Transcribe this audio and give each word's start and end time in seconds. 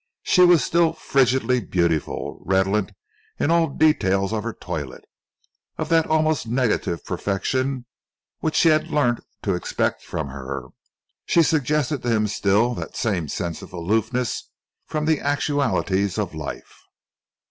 She 0.23 0.43
was 0.43 0.63
still 0.63 0.93
frigidly 0.93 1.59
beautiful, 1.59 2.41
redolent, 2.43 2.91
in 3.39 3.51
all 3.51 3.67
the 3.69 3.75
details 3.77 4.33
of 4.33 4.41
her 4.43 4.51
toilette, 4.53 5.05
of 5.77 5.89
that 5.89 6.07
almost 6.07 6.47
negative 6.47 7.05
perfection 7.05 7.85
which 8.39 8.59
he 8.61 8.69
had 8.69 8.87
learnt 8.87 9.19
to 9.43 9.53
expect 9.53 10.01
from 10.03 10.29
her. 10.29 10.69
She 11.27 11.43
suggested 11.43 12.01
to 12.01 12.09
him 12.09 12.25
still 12.25 12.73
that 12.73 12.95
same 12.95 13.27
sense 13.27 13.61
of 13.61 13.73
aloofness 13.73 14.49
from 14.87 15.05
the 15.05 15.19
actualities 15.19 16.17
of 16.17 16.33
life. 16.33 16.81